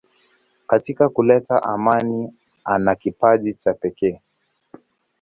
Katika 0.67 1.09
kuleta 1.09 1.63
amani 1.63 2.33
ana 2.63 2.95
kipaji 2.95 3.53
cha 3.53 3.73
pekee. 3.73 4.21